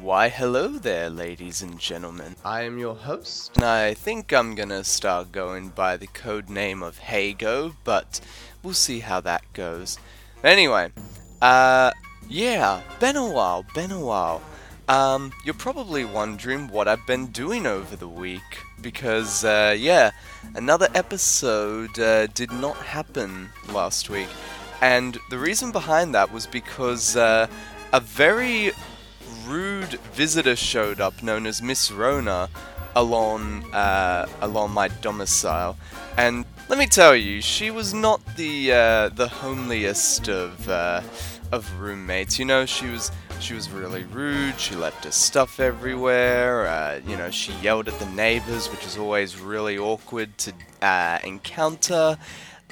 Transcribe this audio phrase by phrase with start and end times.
[0.00, 2.36] Why, hello there, ladies and gentlemen.
[2.44, 6.84] I am your host, and I think I'm gonna start going by the code name
[6.84, 8.20] of Hago, but
[8.62, 9.98] we'll see how that goes.
[10.44, 10.92] Anyway,
[11.42, 11.90] uh,
[12.28, 14.40] yeah, been a while, been a while.
[14.88, 20.12] Um, you're probably wondering what I've been doing over the week, because, uh, yeah,
[20.54, 24.28] another episode, uh, did not happen last week.
[24.80, 27.48] And the reason behind that was because, uh,
[27.92, 28.70] a very
[29.48, 32.48] rude visitor showed up known as Miss Rona
[32.94, 35.76] along uh, along my domicile,
[36.16, 41.00] and let me tell you, she was not the uh, the homeliest of uh,
[41.50, 42.38] of roommates.
[42.38, 43.10] You know, she was
[43.40, 44.58] she was really rude.
[44.60, 46.66] She left her stuff everywhere.
[46.66, 50.52] Uh, you know, she yelled at the neighbors, which is always really awkward to
[50.82, 52.18] uh, encounter.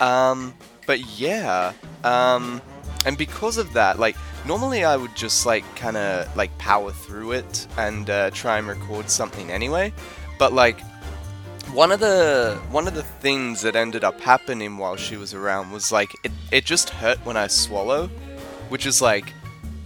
[0.00, 0.54] Um,
[0.86, 1.72] but yeah,
[2.04, 2.60] um,
[3.04, 7.32] and because of that, like normally I would just like kind of like power through
[7.32, 9.92] it and uh, try and record something anyway.
[10.38, 10.80] But like
[11.72, 15.70] one of the one of the things that ended up happening while she was around
[15.72, 18.08] was like it, it just hurt when I swallow,
[18.68, 19.32] which is like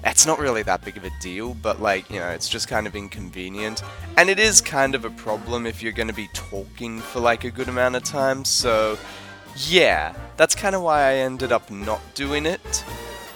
[0.05, 2.87] it's not really that big of a deal, but like, you know, it's just kind
[2.87, 3.83] of inconvenient.
[4.17, 7.45] And it is kind of a problem if you're going to be talking for like
[7.45, 8.45] a good amount of time.
[8.45, 8.99] So,
[9.57, 12.85] yeah, that's kind of why I ended up not doing it.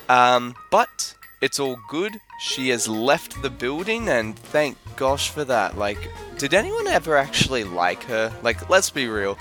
[0.09, 2.21] Um, but it's all good.
[2.41, 5.77] She has left the building, and thank gosh for that.
[5.77, 8.33] Like, did anyone ever actually like her?
[8.43, 9.39] Like, let's be real.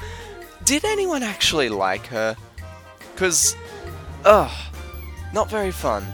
[0.64, 2.36] Did anyone actually like her?
[3.14, 3.56] Because,
[4.26, 4.52] ugh,
[5.34, 6.06] not very fun.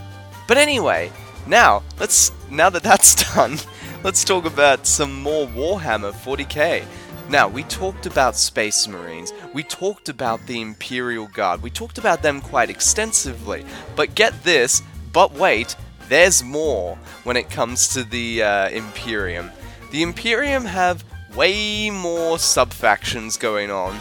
[0.48, 1.12] But anyway,
[1.46, 3.58] now, let's, now that that's done,
[4.02, 6.84] let's talk about some more Warhammer 40k.
[7.28, 12.22] Now, we talked about Space Marines, we talked about the Imperial Guard, we talked about
[12.22, 13.64] them quite extensively,
[13.96, 15.76] but get this, but wait,
[16.08, 19.50] there's more when it comes to the uh, Imperium.
[19.90, 23.98] The Imperium have way more sub-factions going on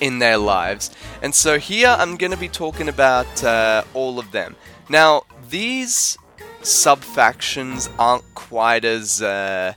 [0.00, 0.90] in their lives,
[1.22, 4.56] and so here I'm going to be talking about uh, all of them.
[4.88, 6.18] Now, these
[6.62, 9.22] sub-factions aren't quite as...
[9.22, 9.74] Uh,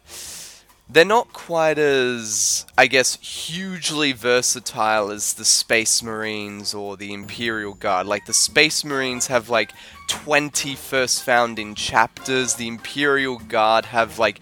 [0.89, 7.73] they're not quite as, I guess, hugely versatile as the Space Marines or the Imperial
[7.73, 8.07] Guard.
[8.07, 9.73] Like, the Space Marines have like
[10.07, 14.39] 20 first founding chapters, the Imperial Guard have like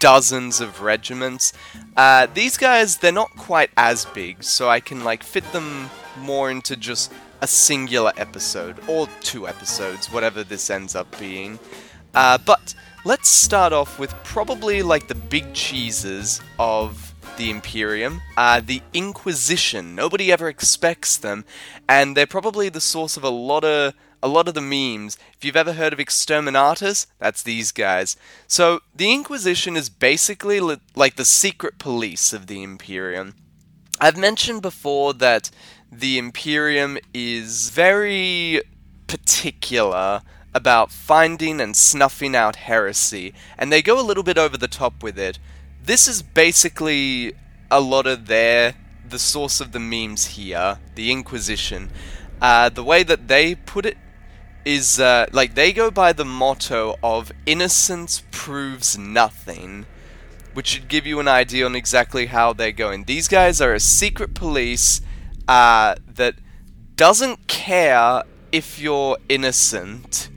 [0.00, 1.52] dozens of regiments.
[1.96, 6.50] Uh, these guys, they're not quite as big, so I can like fit them more
[6.50, 11.58] into just a singular episode, or two episodes, whatever this ends up being.
[12.14, 12.74] Uh, but
[13.04, 19.94] let's start off with probably like the big cheeses of the Imperium, uh, the Inquisition.
[19.94, 21.44] Nobody ever expects them,
[21.88, 25.18] and they're probably the source of a lot of a lot of the memes.
[25.36, 28.16] If you've ever heard of Exterminatus, that's these guys.
[28.46, 33.34] So the Inquisition is basically li- like the secret police of the Imperium.
[34.00, 35.50] I've mentioned before that
[35.90, 38.62] the Imperium is very
[39.08, 40.22] particular
[40.54, 45.02] about finding and snuffing out heresy, and they go a little bit over the top
[45.02, 45.38] with it.
[45.82, 47.32] This is basically
[47.70, 48.74] a lot of their
[49.08, 51.90] the source of the memes here, the Inquisition.
[52.40, 53.96] Uh, the way that they put it
[54.64, 59.86] is uh, like they go by the motto of innocence proves nothing,
[60.54, 63.04] which should give you an idea on exactly how they're going.
[63.04, 65.00] These guys are a secret police
[65.48, 66.36] uh, that
[66.94, 70.28] doesn't care if you're innocent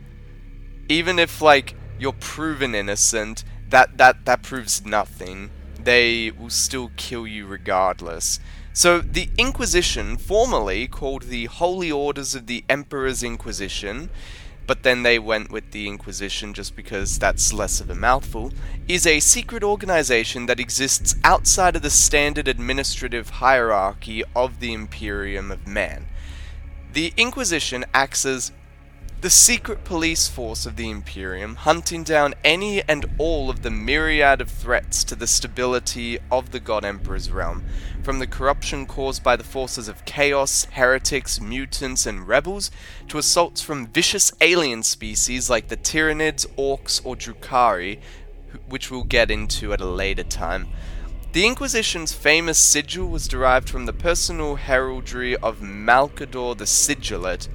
[0.90, 5.50] even if like you're proven innocent, that that that proves nothing.
[5.80, 8.40] They will still kill you regardless.
[8.74, 14.10] So the Inquisition, formerly called the Holy Orders of the Emperor's Inquisition,
[14.68, 18.52] but then they went with the Inquisition just because that's less of a mouthful,
[18.88, 25.52] is a secret organization that exists outside of the standard administrative hierarchy of the Imperium
[25.52, 26.08] of Man.
[26.92, 28.52] The Inquisition acts as
[29.26, 34.40] the secret police force of the Imperium, hunting down any and all of the myriad
[34.40, 37.66] of threats to the stability of the God Emperor's realm,
[38.04, 42.70] from the corruption caused by the forces of chaos, heretics, mutants, and rebels,
[43.08, 48.00] to assaults from vicious alien species like the Tyranids, Orks, or Drukhari,
[48.70, 50.68] which we'll get into at a later time.
[51.32, 57.48] The Inquisition's famous sigil was derived from the personal heraldry of Malcador the Sigilate,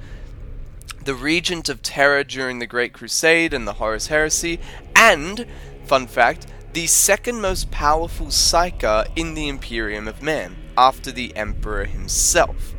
[1.03, 4.59] the Regent of Terra during the Great Crusade and the Horus Heresy,
[4.95, 5.45] and,
[5.85, 11.85] fun fact, the second most powerful Psyker in the Imperium of Man, after the Emperor
[11.85, 12.73] himself.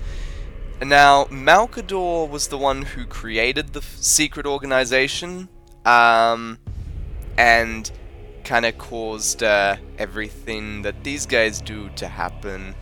[0.81, 5.49] Now, Malcador was the one who created the f- secret organization,
[5.85, 6.59] um,
[7.37, 7.91] and
[8.45, 12.75] kind of caused uh, everything that these guys do to happen.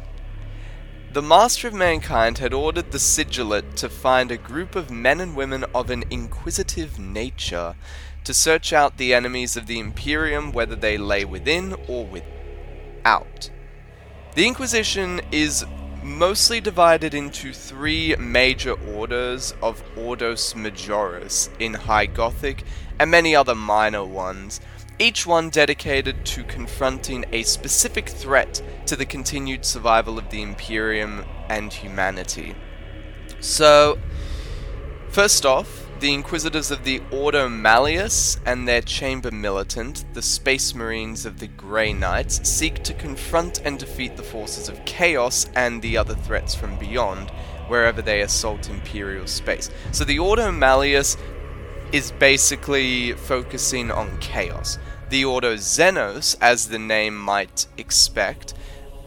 [1.13, 5.35] The Master of Mankind had ordered the Sigilate to find a group of men and
[5.35, 7.75] women of an inquisitive nature
[8.23, 13.51] to search out the enemies of the Imperium, whether they lay within or without.
[14.37, 15.67] The Inquisition is
[16.01, 22.63] mostly divided into three major orders of Ordos Majoris in High Gothic
[23.01, 24.61] and many other minor ones,
[25.01, 31.25] each one dedicated to confronting a specific threat to the continued survival of the Imperium
[31.49, 32.55] and humanity.
[33.41, 33.99] So,
[35.09, 41.25] first off, the Inquisitors of the Ordo Malleus and their Chamber Militant, the Space Marines
[41.25, 45.97] of the Grey Knights, seek to confront and defeat the forces of Chaos and the
[45.97, 47.31] other threats from beyond,
[47.69, 49.71] wherever they assault Imperial space.
[49.93, 51.17] So the Ordo Malleus
[51.93, 54.79] is basically focusing on chaos.
[55.11, 58.53] The Ordo Xenos, as the name might expect,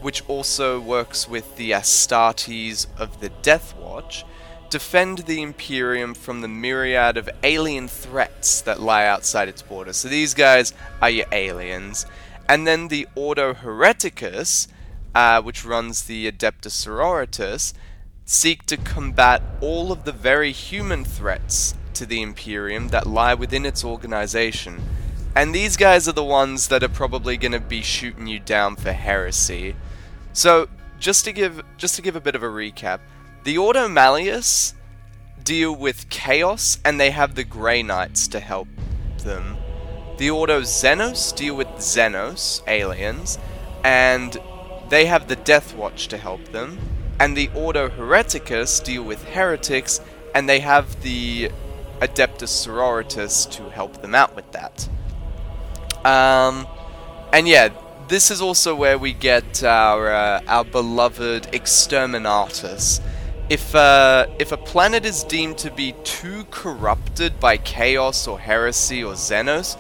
[0.01, 4.25] which also works with the Astartes of the Death Watch,
[4.69, 9.95] defend the Imperium from the myriad of alien threats that lie outside its borders.
[9.95, 12.05] So these guys are your aliens.
[12.49, 14.67] And then the Ordo Hereticus,
[15.15, 17.71] uh, which runs the Adeptus Sororitas,
[18.25, 23.65] seek to combat all of the very human threats to the Imperium that lie within
[23.65, 24.81] its organization.
[25.35, 28.75] And these guys are the ones that are probably going to be shooting you down
[28.75, 29.75] for heresy.
[30.31, 30.67] So,
[30.99, 32.99] just to give just to give a bit of a recap,
[33.43, 34.73] the Ordo Malleus
[35.43, 38.67] deal with chaos and they have the Grey Knights to help
[39.19, 39.57] them.
[40.17, 43.39] The Ordo Xenos deal with Xenos, aliens,
[43.83, 44.37] and
[44.89, 46.77] they have the Death Watch to help them.
[47.19, 50.01] And the Ordo Hereticus deal with heretics,
[50.35, 51.49] and they have the
[51.99, 54.87] Adeptus Sororitas to help them out with that.
[56.05, 56.67] Um,
[57.31, 57.69] and yeah,
[58.07, 63.01] this is also where we get our uh, our beloved Exterminatus.
[63.49, 69.03] If uh, if a planet is deemed to be too corrupted by chaos or heresy
[69.03, 69.77] or Xenos,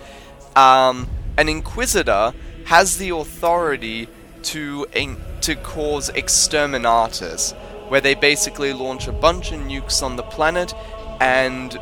[0.57, 2.33] um, an Inquisitor
[2.65, 4.07] has the authority
[4.43, 7.53] to in- to cause Exterminatus,
[7.89, 10.73] where they basically launch a bunch of nukes on the planet
[11.19, 11.77] and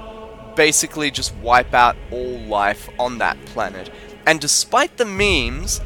[0.56, 3.90] basically just wipe out all life on that planet.
[4.26, 5.82] And despite the memes,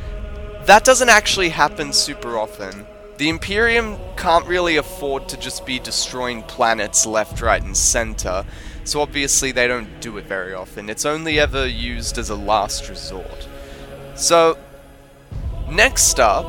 [0.65, 2.85] that doesn't actually happen super often.
[3.17, 8.45] The Imperium can't really afford to just be destroying planets left, right, and center,
[8.83, 10.89] so obviously they don't do it very often.
[10.89, 13.47] It's only ever used as a last resort.
[14.15, 14.57] So,
[15.69, 16.45] next up,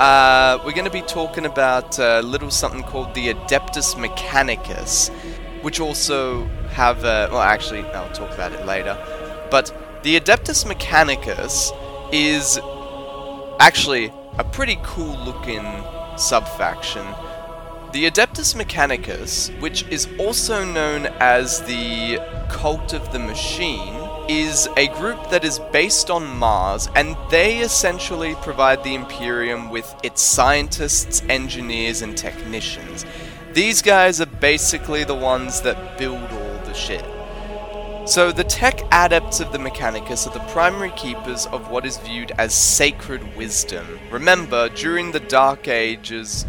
[0.00, 5.10] uh, we're going to be talking about a little something called the Adeptus Mechanicus,
[5.62, 7.28] which also have a.
[7.30, 8.96] Well, actually, I'll talk about it later.
[9.50, 9.74] But
[10.06, 11.72] the Adeptus Mechanicus
[12.12, 12.60] is
[13.58, 15.64] actually a pretty cool looking
[16.16, 17.04] subfaction.
[17.92, 23.96] The Adeptus Mechanicus, which is also known as the Cult of the Machine,
[24.28, 29.92] is a group that is based on Mars, and they essentially provide the Imperium with
[30.04, 33.04] its scientists, engineers, and technicians.
[33.54, 37.15] These guys are basically the ones that build all the shit.
[38.06, 42.30] So, the tech adepts of the Mechanicus are the primary keepers of what is viewed
[42.38, 43.98] as sacred wisdom.
[44.12, 46.46] Remember, during the Dark Ages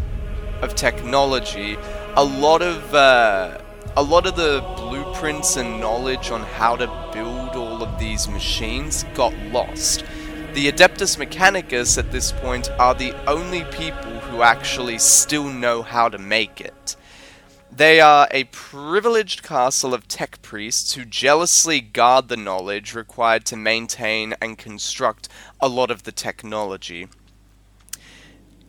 [0.62, 1.76] of technology,
[2.14, 3.58] a lot of uh,
[3.96, 9.04] a lot of the blueprints and knowledge on how to build all of these machines
[9.14, 10.04] got lost.
[10.54, 16.08] The Adeptus Mechanicus at this point are the only people who actually still know how
[16.08, 16.94] to make it.
[17.78, 23.56] They are a privileged castle of tech priests who jealously guard the knowledge required to
[23.56, 25.28] maintain and construct
[25.60, 27.06] a lot of the technology.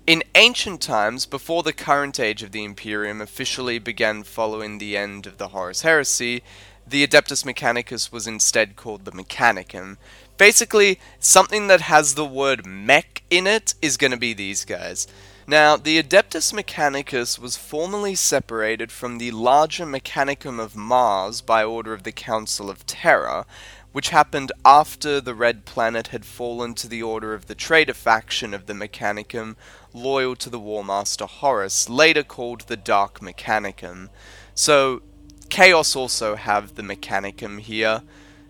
[0.06, 5.26] In ancient times, before the current age of the Imperium officially began following the end
[5.26, 6.44] of the Horus Heresy,
[6.86, 9.98] the Adeptus Mechanicus was instead called the Mechanicum.
[10.38, 15.08] Basically, something that has the word mech in it is going to be these guys.
[15.50, 21.92] Now, the Adeptus Mechanicus was formally separated from the larger Mechanicum of Mars by order
[21.92, 23.48] of the Council of Terra,
[23.92, 28.54] which happened after the Red Planet had fallen to the order of the traitor faction
[28.54, 29.56] of the Mechanicum,
[29.92, 34.10] loyal to the War Master Horus, later called the Dark Mechanicum.
[34.54, 35.02] So,
[35.50, 38.04] Chaos also have the Mechanicum here.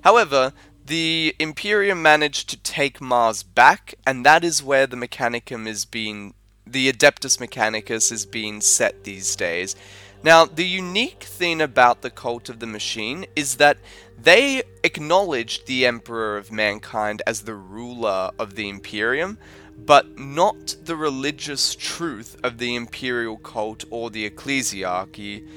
[0.03, 0.51] However,
[0.85, 6.33] the Imperium managed to take Mars back, and that is where the Mechanicum is being
[6.71, 9.75] the Adeptus Mechanicus is being set these days.
[10.23, 13.77] Now, the unique thing about the Cult of the Machine is that
[14.21, 19.37] they acknowledged the Emperor of Mankind as the ruler of the Imperium,
[19.77, 25.47] but not the religious truth of the imperial cult or the ecclesiarchy.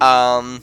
[0.00, 0.62] Um,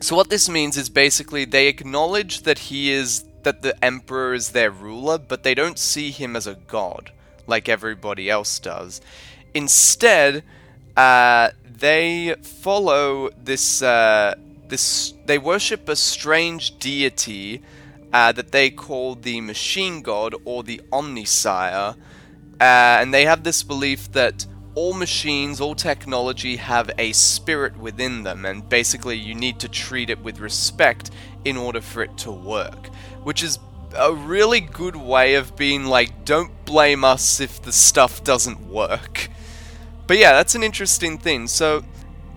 [0.00, 4.50] so what this means is basically they acknowledge that he is that the emperor is
[4.50, 7.10] their ruler, but they don't see him as a god
[7.46, 9.00] like everybody else does.
[9.54, 10.42] Instead,
[10.96, 14.34] uh, they follow this uh,
[14.68, 17.62] this they worship a strange deity
[18.12, 21.96] uh, that they call the Machine God or the Omnissiah
[22.62, 28.22] uh, and they have this belief that all machines, all technology have a spirit within
[28.22, 31.10] them, and basically you need to treat it with respect
[31.44, 32.86] in order for it to work.
[33.24, 33.58] Which is
[33.96, 39.28] a really good way of being like, don't blame us if the stuff doesn't work.
[40.12, 41.46] But yeah, that's an interesting thing.
[41.46, 41.82] So,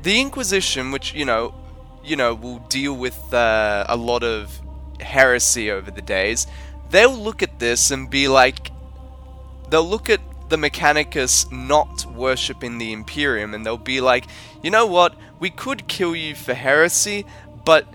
[0.01, 1.53] the Inquisition, which, you know,
[2.05, 4.61] you know, will deal with uh, a lot of
[5.01, 6.47] heresy over the days,
[6.89, 8.71] they'll look at this and be like,
[9.69, 14.23] they'll look at the Mechanicus not worshipping the Imperium and they'll be like,
[14.63, 17.25] you know what, we could kill you for heresy,
[17.65, 17.85] but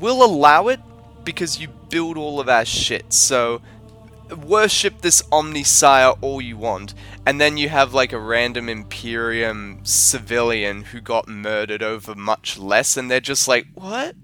[0.00, 0.80] we'll allow it
[1.24, 3.62] because you build all of our shit, so
[4.38, 6.94] worship this Omnissiah all you want.
[7.26, 12.96] And then you have like a random Imperium civilian who got murdered over much less,
[12.96, 14.16] and they're just like, what?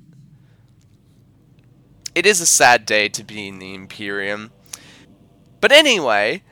[2.15, 4.51] It is a sad day to be in the Imperium.
[5.61, 6.43] But anyway,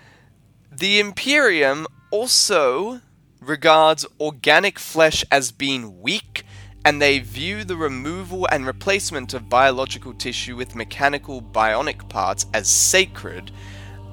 [0.70, 3.00] the Imperium also
[3.40, 6.44] regards organic flesh as being weak,
[6.84, 12.68] and they view the removal and replacement of biological tissue with mechanical bionic parts as
[12.68, 13.50] sacred.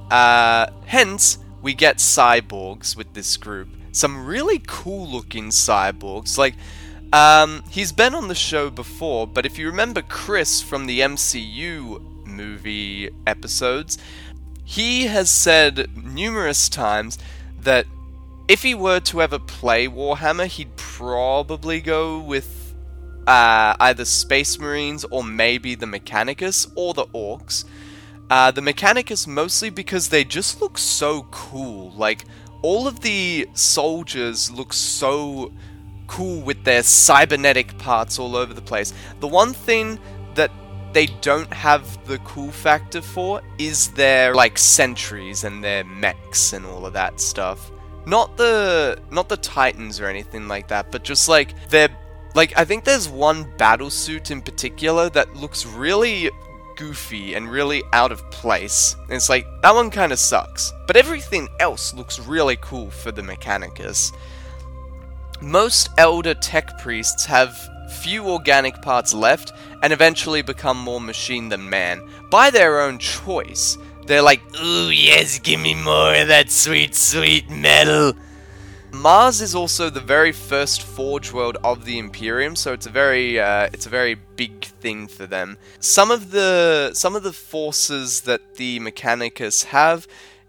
[0.10, 3.70] Uh, hence, we get cyborgs with this group.
[3.92, 6.38] Some really cool looking cyborgs.
[6.38, 6.56] Like,
[7.12, 12.26] um, he's been on the show before, but if you remember Chris from the MCU
[12.26, 13.98] movie episodes,
[14.64, 17.18] he has said numerous times
[17.60, 17.86] that
[18.48, 22.61] if he were to ever play Warhammer, he'd probably go with
[23.28, 27.66] uh, either Space Marines or maybe the Mechanicus or the Orks.
[28.30, 31.92] Uh, the Mechanicus mostly because they just look so cool.
[31.92, 32.26] Like,
[32.62, 35.52] all of the soldiers look so
[36.08, 38.94] cool with their cybernetic parts all over the place.
[39.20, 40.00] The one thing
[40.36, 40.52] that
[40.94, 46.66] they don't have the cool factor for is their like sentries and their mechs and
[46.66, 47.72] all of that stuff.
[48.06, 51.90] Not the not the titans or anything like that, but just like their
[52.36, 56.30] like I think there's one battle suit in particular that looks really
[56.78, 58.96] goofy and really out of place.
[59.04, 60.74] And it's like that one kind of sucks.
[60.88, 64.12] But everything else looks really cool for the Mechanicus.
[65.42, 67.58] Most elder tech priests have
[68.02, 73.78] few organic parts left and eventually become more machine than man by their own choice.
[74.06, 78.14] They're like, ooh, yes, give me more of that sweet, sweet metal.
[78.94, 83.40] Mars is also the very first forge world of the Imperium, so it's a very
[83.40, 85.58] uh, it's a very big thing for them.
[85.80, 90.08] Some of the some of the forces that the Mechanicus have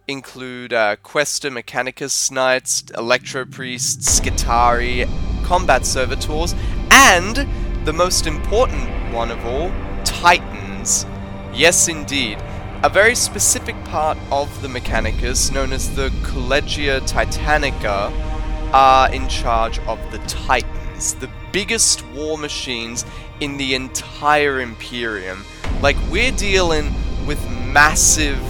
[0.08, 5.08] include uh, Questor Mechanicus Knights, Electro Priests, Skitarii,
[5.44, 6.54] Combat Servitors,
[6.90, 7.46] and
[7.87, 9.70] the most important one of all,
[10.04, 11.06] Titans.
[11.54, 12.38] Yes, indeed.
[12.82, 18.11] A very specific part of the Mechanicus, known as the Collegia Titanica,
[18.73, 23.05] are in charge of the Titans, the biggest war machines
[23.41, 25.45] in the entire Imperium.
[25.81, 26.95] Like, we're dealing
[27.26, 28.41] with massive,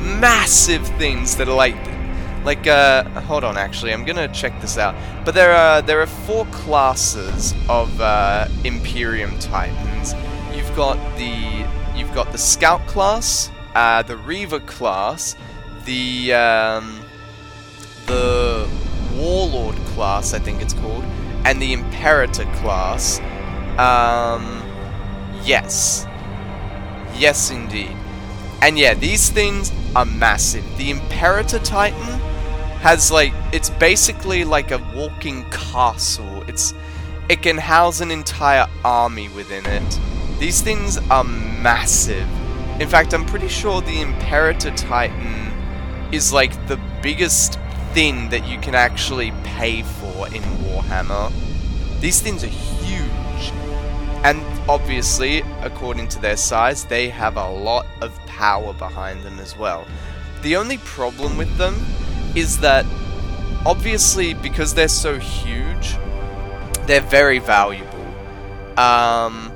[0.00, 1.76] massive things that are like
[2.44, 4.94] like, uh, hold on, actually, I'm gonna check this out.
[5.24, 10.14] But there are there are four classes of uh, Imperium Titans.
[10.54, 15.36] You've got the you've got the Scout class, uh, the Reaver class,
[15.84, 17.00] the um,
[18.06, 18.47] the
[19.18, 21.04] Warlord class, I think it's called,
[21.44, 23.18] and the Imperator class.
[23.78, 24.62] Um,
[25.44, 26.06] yes,
[27.16, 27.94] yes, indeed.
[28.62, 30.64] And yeah, these things are massive.
[30.78, 32.20] The Imperator Titan
[32.80, 36.42] has like it's basically like a walking castle.
[36.48, 36.74] It's
[37.28, 40.00] it can house an entire army within it.
[40.38, 42.28] These things are massive.
[42.80, 45.52] In fact, I'm pretty sure the Imperator Titan
[46.12, 47.58] is like the biggest
[47.98, 51.32] thing that you can actually pay for in Warhammer.
[52.00, 53.52] These things are huge.
[54.22, 59.58] And obviously, according to their size, they have a lot of power behind them as
[59.58, 59.84] well.
[60.42, 61.74] The only problem with them
[62.36, 62.86] is that
[63.66, 65.96] obviously because they're so huge,
[66.86, 68.06] they're very valuable.
[68.78, 69.50] Um,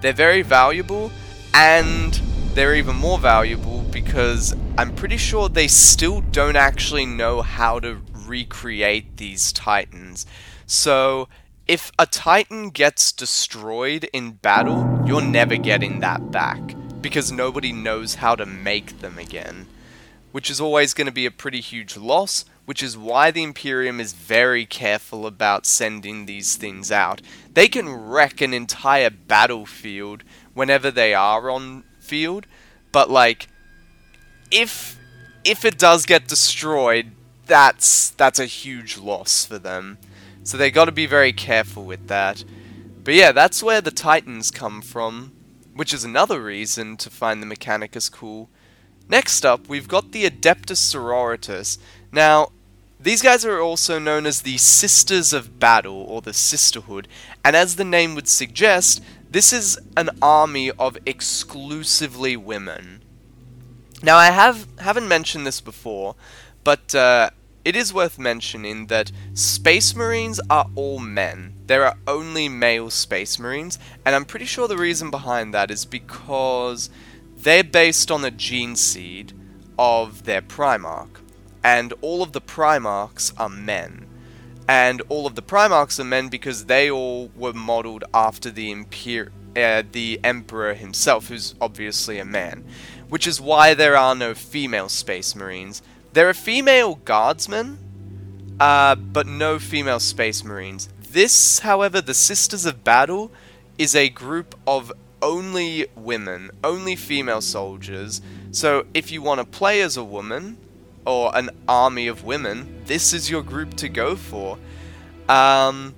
[0.00, 1.12] they're very valuable,
[1.52, 2.14] and
[2.54, 8.02] they're even more valuable because I'm pretty sure they still don't actually know how to
[8.26, 10.26] recreate these titans.
[10.66, 11.28] So,
[11.66, 16.60] if a titan gets destroyed in battle, you're never getting that back
[17.00, 19.66] because nobody knows how to make them again,
[20.32, 23.98] which is always going to be a pretty huge loss, which is why the Imperium
[23.98, 27.22] is very careful about sending these things out.
[27.54, 32.46] They can wreck an entire battlefield whenever they are on field,
[32.92, 33.48] but like
[34.50, 34.98] if
[35.44, 37.12] if it does get destroyed,
[37.46, 39.98] that's that's a huge loss for them.
[40.42, 42.44] So they got to be very careful with that.
[43.02, 45.32] But yeah, that's where the Titans come from,
[45.74, 48.48] which is another reason to find the Mechanicus cool.
[49.08, 51.78] Next up, we've got the Adeptus Sororitas.
[52.10, 52.50] Now,
[52.98, 57.06] these guys are also known as the Sisters of Battle, or the Sisterhood,
[57.44, 59.00] and as the name would suggest,
[59.30, 63.02] this is an army of exclusively women.
[64.02, 66.16] Now, I have haven't mentioned this before,
[66.64, 67.30] but uh,
[67.64, 71.54] it is worth mentioning that Space Marines are all men.
[71.66, 75.86] There are only male Space Marines, and I'm pretty sure the reason behind that is
[75.86, 76.90] because
[77.36, 79.32] they're based on the gene seed
[79.78, 81.20] of their Primarch,
[81.64, 84.06] and all of the Primarchs are men.
[84.68, 89.30] And all of the Primarchs are men because they all were modeled after the Imper-
[89.56, 92.64] uh, the Emperor himself, who's obviously a man
[93.08, 95.82] which is why there are no female Space Marines.
[96.12, 97.78] There are female Guardsmen,
[98.58, 100.88] uh, but no female Space Marines.
[101.10, 103.30] This, however, the Sisters of Battle,
[103.78, 108.20] is a group of only women, only female soldiers.
[108.50, 110.58] So if you want to play as a woman,
[111.06, 114.58] or an army of women, this is your group to go for.
[115.28, 115.94] Um,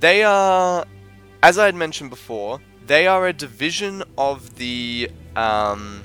[0.00, 0.86] they are,
[1.42, 6.02] as I had mentioned before, they are a division of the um,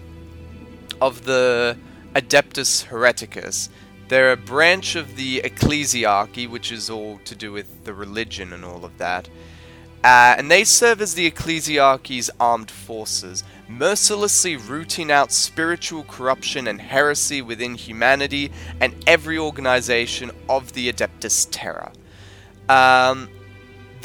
[1.02, 1.78] of the
[2.16, 3.70] Adeptus Hereticus.
[4.08, 8.64] They're a branch of the ecclesiarchy, which is all to do with the religion and
[8.64, 9.28] all of that.
[10.04, 16.80] Uh, and they serve as the ecclesiarchy's armed forces, mercilessly rooting out spiritual corruption and
[16.80, 21.92] heresy within humanity and every organization of the Adeptus Terra.
[22.70, 23.30] Um,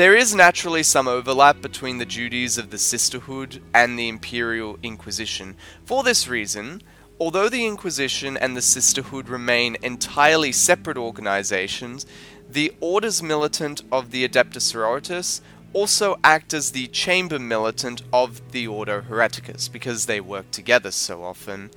[0.01, 5.55] there is naturally some overlap between the duties of the Sisterhood and the Imperial Inquisition.
[5.85, 6.83] For this reason,
[7.21, 12.07] although the Inquisition and the Sisterhood remain entirely separate organizations,
[12.49, 15.43] the Orders Militant of the Adeptus Sororitas
[15.75, 21.23] also act as the Chamber Militant of the Ordo Hereticus because they work together so
[21.23, 21.71] often.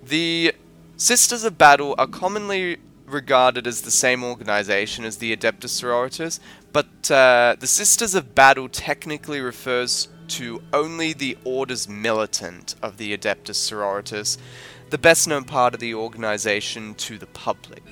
[0.00, 0.54] The
[0.96, 6.40] Sisters of Battle are commonly regarded as the same organization as the Adeptus Sororitas,
[6.72, 13.16] but uh, the Sisters of Battle technically refers to only the Orders Militant of the
[13.16, 14.38] Adeptus Sororitas,
[14.90, 17.82] the best known part of the organization to the public.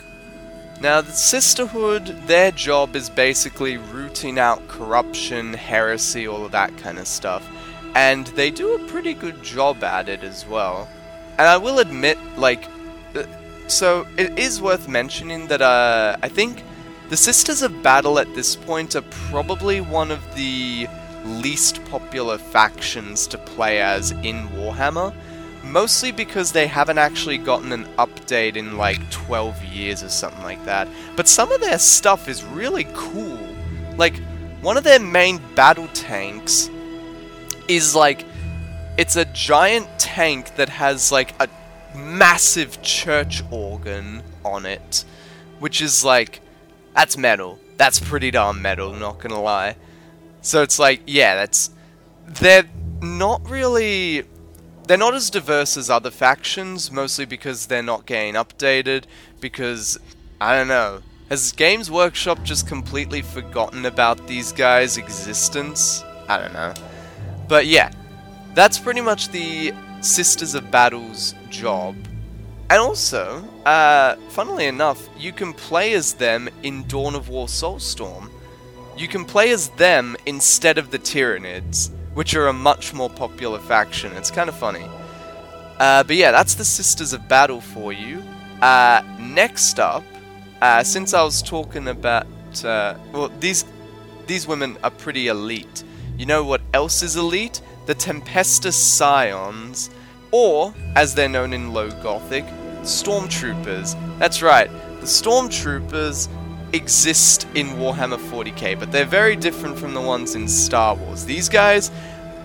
[0.81, 6.99] Now, the Sisterhood, their job is basically rooting out corruption, heresy, all of that kind
[6.99, 7.49] of stuff,
[7.95, 10.89] and they do a pretty good job at it as well.
[11.39, 12.69] And I will admit, like,
[13.67, 16.63] so it is worth mentioning that uh, I think
[17.09, 20.89] the Sisters of Battle at this point are probably one of the
[21.25, 25.15] least popular factions to play as in Warhammer,
[25.63, 30.65] mostly because they haven't actually gotten an update in like 12 years or something like
[30.65, 30.89] that.
[31.17, 33.39] But some of their stuff is really cool.
[33.97, 34.21] Like,
[34.61, 36.71] one of their main battle tanks
[37.69, 38.25] is like,
[38.97, 41.49] it's a giant tank that has like a
[41.95, 45.05] massive church organ on it,
[45.59, 46.41] which is like,
[46.95, 47.59] that's metal.
[47.77, 49.77] That's pretty darn metal, not gonna lie.
[50.43, 51.71] So it's like, yeah, that's.
[52.27, 52.65] They're
[53.01, 54.25] not really.
[54.87, 59.05] They're not as diverse as other factions, mostly because they're not getting updated,
[59.41, 59.99] because.
[60.41, 61.01] I don't know.
[61.31, 66.05] Has Games Workshop just completely forgotten about these guys' existence?
[66.29, 66.75] I don't know.
[67.49, 67.91] But yeah,
[68.55, 69.73] that's pretty much the
[70.05, 71.97] Sisters of Battle's job.
[72.69, 78.31] And also, uh, funnily enough, you can play as them in Dawn of War Soulstorm.
[78.99, 83.59] You can play as them instead of the Tyranids, which are a much more popular
[83.59, 84.13] faction.
[84.13, 84.85] It's kind of funny.
[85.79, 88.23] Uh, but yeah, that's the Sisters of Battle for you.
[88.61, 90.05] Uh, next up,
[90.61, 92.27] uh, since I was talking about,
[92.63, 93.65] uh, well, these
[94.27, 95.83] these women are pretty elite.
[96.17, 97.61] You know what else is elite?
[97.87, 99.91] The Tempestus Scions,
[100.31, 102.45] or as they're known in Low Gothic,
[102.83, 103.97] Stormtroopers.
[104.19, 104.71] That's right,
[105.01, 106.29] the Stormtroopers
[106.73, 111.25] exist in Warhammer 40k, but they're very different from the ones in Star Wars.
[111.25, 111.91] These guys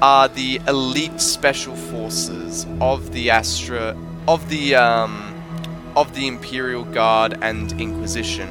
[0.02, 3.98] are the elite special forces of the Astra
[4.28, 5.36] of the um,
[5.96, 8.48] of the Imperial Guard and Inquisition,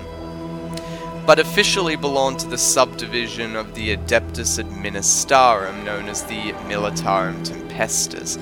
[1.29, 8.38] but officially belong to the subdivision of the Adeptus Administratum known as the Militarum Tempestus.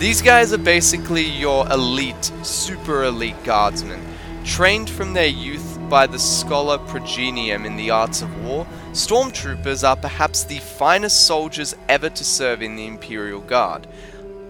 [0.00, 4.04] These guys are basically your elite, super elite guardsmen,
[4.44, 9.94] trained from their youth by the Schola Progenium in the arts of war, stormtroopers are
[9.94, 13.86] perhaps the finest soldiers ever to serve in the Imperial Guard.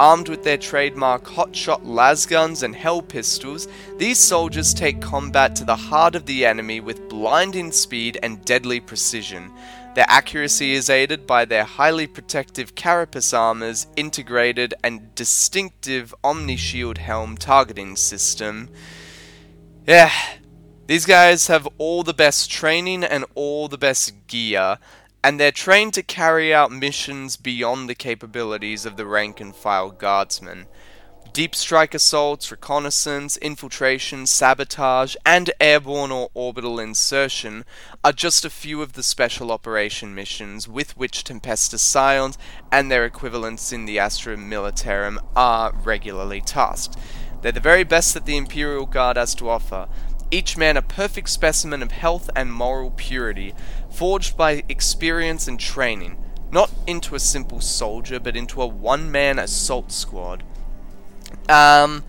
[0.01, 5.77] Armed with their trademark hotshot lasguns and hell pistols, these soldiers take combat to the
[5.77, 9.53] heart of the enemy with blinding speed and deadly precision.
[9.95, 16.99] Their accuracy is aided by their highly protective carapace armors, integrated and distinctive Omni Shield
[16.99, 18.71] helm targeting system.
[19.87, 20.11] Yeah,
[20.89, 24.79] these guys have all the best training and all the best gear,
[25.25, 29.91] and they're trained to carry out missions beyond the capabilities of the rank and file
[29.91, 30.67] guardsmen.
[31.33, 37.65] Deep strike assaults, reconnaissance, infiltration, sabotage, and airborne or orbital insertion
[38.05, 42.37] are just a few of the special operation missions with which Tempestus Scions
[42.71, 46.99] and their equivalents in the Astra Militarum are regularly tasked.
[47.41, 49.89] They're the very best that the Imperial Guard has to offer,
[50.35, 53.55] each man a perfect specimen of health and moral purity,
[53.95, 56.17] forged by experience and training,
[56.51, 60.43] not into a simple soldier, but into a one man assault squad.
[61.49, 62.05] Um,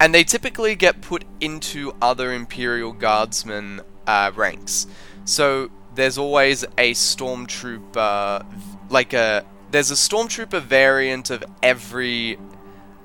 [0.00, 4.86] and they typically get put into other Imperial Guardsmen uh, ranks.
[5.24, 8.46] So there's always a stormtrooper,
[8.90, 12.38] like a there's a stormtrooper variant of every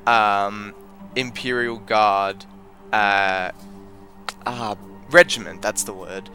[0.07, 0.73] um,
[1.15, 2.45] Imperial Guard
[2.93, 3.51] uh,
[4.45, 4.75] Ah,
[5.09, 6.29] regiment, that's the word.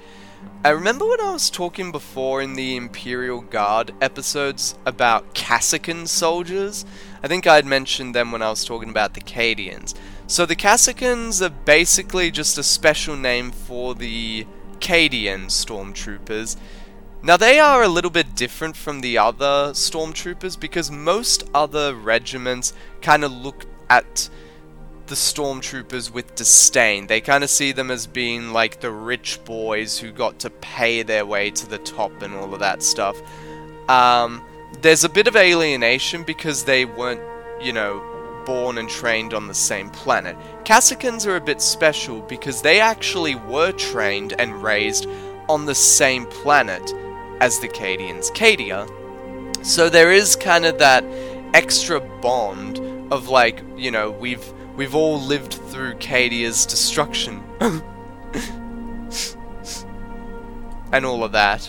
[0.65, 6.85] I remember when I was talking before in the Imperial Guard episodes about Kasrkin soldiers.
[7.23, 9.95] I think I had mentioned them when I was talking about the Cadians.
[10.27, 14.49] So the Kasrkins are basically just a special name for the
[14.81, 16.57] Cadian stormtroopers.
[17.23, 22.73] Now they are a little bit different from the other stormtroopers because most other regiments
[23.01, 24.29] kind of look at
[25.09, 27.07] the stormtroopers with disdain.
[27.07, 31.03] They kind of see them as being like the rich boys who got to pay
[31.03, 33.21] their way to the top and all of that stuff.
[33.89, 34.43] Um,
[34.83, 37.23] there's a bit of alienation because they weren't,
[37.63, 40.37] you know, born and trained on the same planet.
[40.65, 45.07] Kasrkins are a bit special because they actually were trained and raised
[45.49, 46.95] on the same planet
[47.41, 48.87] as the Cadians, Cadia.
[49.65, 51.05] So there is kind of that
[51.55, 52.79] extra bond
[53.13, 57.43] of like, you know, we've We've all lived through Cadia's destruction.
[60.93, 61.69] and all of that.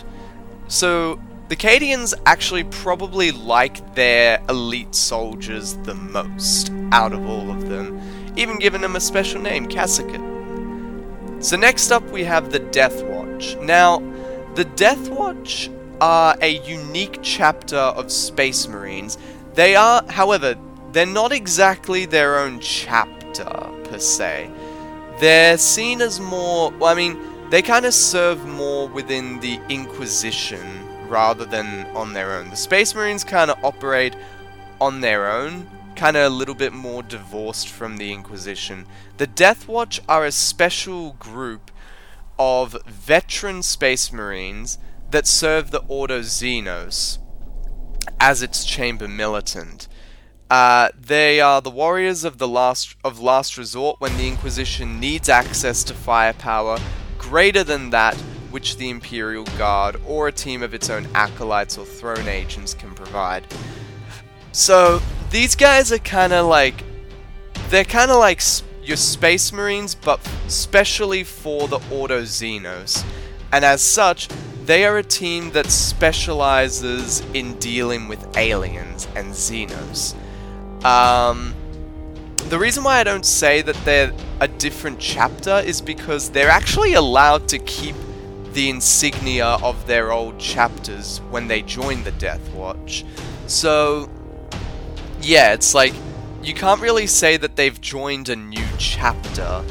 [0.68, 7.68] So, the Cadians actually probably like their elite soldiers the most out of all of
[7.68, 8.00] them,
[8.36, 11.42] even giving them a special name, Kasrkin.
[11.42, 13.56] So next up we have the Death Watch.
[13.56, 13.98] Now,
[14.54, 15.68] the Death Watch
[16.00, 19.18] are a unique chapter of Space Marines.
[19.54, 20.54] They are, however,
[20.92, 23.44] they're not exactly their own chapter,
[23.84, 24.50] per se.
[25.18, 27.18] They're seen as more, well, I mean,
[27.50, 32.50] they kind of serve more within the Inquisition rather than on their own.
[32.50, 34.14] The Space Marines kind of operate
[34.80, 38.86] on their own, kind of a little bit more divorced from the Inquisition.
[39.18, 41.70] The Death Watch are a special group
[42.38, 44.78] of veteran Space Marines
[45.10, 47.18] that serve the Ordo Xenos
[48.18, 49.88] as its chamber militant.
[50.50, 55.28] Uh, they are the warriors of the last of last resort when the Inquisition needs
[55.28, 56.76] access to firepower
[57.18, 58.16] greater than that
[58.50, 62.92] which the Imperial Guard or a team of its own acolytes or throne agents can
[62.94, 63.46] provide.
[64.50, 66.82] So these guys are kind of like
[67.68, 68.42] they're kind of like
[68.82, 73.04] your Space Marines, but specially for the Ordo Xenos,
[73.52, 74.26] and as such,
[74.64, 80.16] they are a team that specializes in dealing with aliens and Xenos.
[80.84, 81.54] Um,
[82.48, 86.94] the reason why I don't say that they're a different chapter is because they're actually
[86.94, 87.94] allowed to keep
[88.52, 93.04] the insignia of their old chapters when they join the Death Watch.
[93.46, 94.10] So,
[95.20, 95.92] yeah, it's like
[96.42, 99.62] you can't really say that they've joined a new chapter.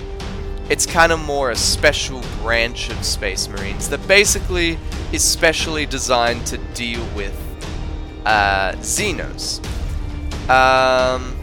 [0.69, 4.77] It's kind of more a special branch of Space Marines that basically
[5.11, 7.35] is specially designed to deal with
[8.25, 9.65] uh, Xenos.
[10.49, 11.35] Um,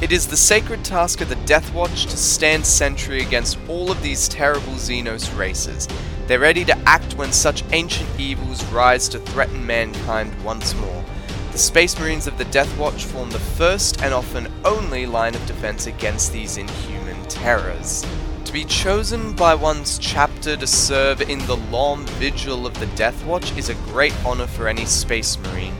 [0.00, 4.00] It is the sacred task of the Death Watch to stand sentry against all of
[4.00, 5.88] these terrible Xenos races.
[6.28, 11.04] They're ready to act when such ancient evils rise to threaten mankind once more.
[11.50, 15.44] The Space Marines of the Death Watch form the first and often only line of
[15.46, 18.06] defense against these inhuman terrors.
[18.44, 23.24] To be chosen by one's chapter to serve in the long vigil of the Death
[23.24, 25.74] Watch is a great honor for any Space Marine.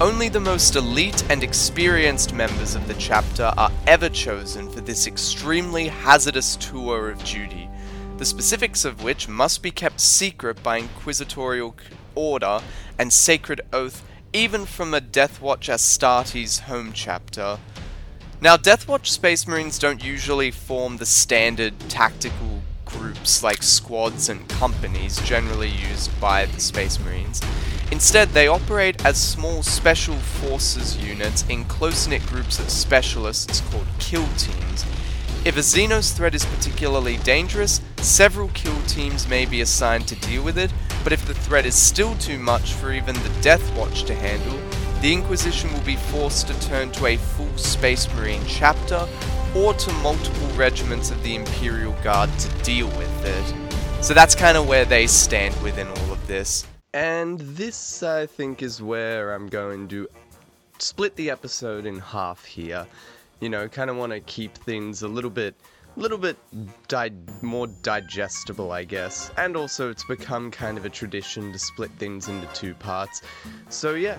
[0.00, 5.06] Only the most elite and experienced members of the chapter are ever chosen for this
[5.06, 7.70] extremely hazardous tour of duty,
[8.16, 11.76] the specifics of which must be kept secret by inquisitorial
[12.16, 12.60] order
[12.98, 14.02] and sacred oath
[14.32, 17.60] even from a Deathwatch Astartes home chapter.
[18.40, 25.18] Now, Deathwatch Space Marines don't usually form the standard tactical groups like squads and companies
[25.20, 27.40] generally used by the Space Marines.
[27.94, 33.86] Instead, they operate as small special forces units in close knit groups of specialists called
[34.00, 34.84] kill teams.
[35.44, 40.42] If a Xenos threat is particularly dangerous, several kill teams may be assigned to deal
[40.42, 40.72] with it,
[41.04, 44.58] but if the threat is still too much for even the Death Watch to handle,
[45.00, 49.06] the Inquisition will be forced to turn to a full Space Marine chapter
[49.54, 54.02] or to multiple regiments of the Imperial Guard to deal with it.
[54.04, 56.66] So that's kind of where they stand within all of this.
[56.94, 60.08] And this, I think, is where I'm going to
[60.78, 62.86] split the episode in half here.
[63.40, 65.56] You know, kind of want to keep things a little bit
[65.96, 66.36] a little bit
[66.86, 67.10] di-
[67.42, 69.32] more digestible, I guess.
[69.36, 73.22] And also, it's become kind of a tradition to split things into two parts.
[73.70, 74.18] So, yeah,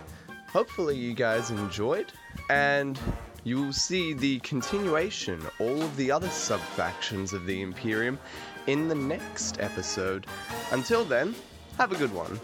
[0.49, 2.11] hopefully, you guys enjoyed,
[2.49, 2.99] and
[3.45, 8.19] you will see the continuation, all of the other sub factions of the Imperium,
[8.67, 10.27] in the next episode.
[10.71, 11.35] Until then,
[11.77, 12.39] have a good one.